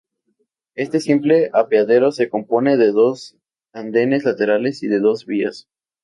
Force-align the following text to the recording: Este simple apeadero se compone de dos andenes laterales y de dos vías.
Este 0.73 0.99
simple 0.99 1.51
apeadero 1.53 2.11
se 2.11 2.27
compone 2.27 2.75
de 2.75 2.91
dos 2.91 3.37
andenes 3.71 4.23
laterales 4.23 4.81
y 4.81 4.87
de 4.87 4.99
dos 4.99 5.27
vías. 5.27 5.67